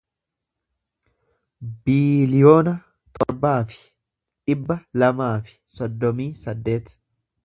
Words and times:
biiliyoona 1.83 2.73
torbaa 3.19 3.57
fi 3.73 3.77
dhibba 3.83 4.79
lamaa 5.03 5.33
fi 5.51 5.57
soddomii 5.81 6.31
saddeet 6.45 6.95